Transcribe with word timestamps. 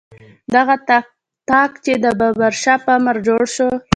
دغه 0.53 0.75
طاق 1.49 1.71
چې 1.83 1.93
د 2.03 2.05
بابر 2.19 2.51
شاه 2.61 2.79
په 2.85 2.91
امر 2.97 3.15
جوړ 3.27 3.41
شو. 3.55 3.69